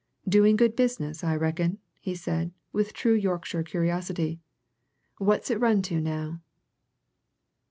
"Doing 0.27 0.55
good 0.55 0.75
business, 0.75 1.23
I 1.23 1.35
reckon?" 1.35 1.77
he 1.99 2.15
said, 2.15 2.51
with 2.71 2.91
true 2.91 3.13
Yorkshire 3.13 3.61
curiosity. 3.61 4.39
"What's 5.19 5.51
it 5.51 5.59
run 5.59 5.83
to, 5.83 6.01
now?" 6.01 6.41